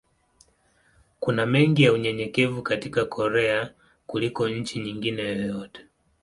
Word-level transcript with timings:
Kuna 1.19 1.45
mengi 1.45 1.83
ya 1.83 1.93
unyenyekevu 1.93 2.61
katika 2.63 3.05
Korea 3.05 3.73
kuliko 4.07 4.49
nchi 4.49 4.79
nyingine 4.79 5.21
yoyote. 5.23 5.85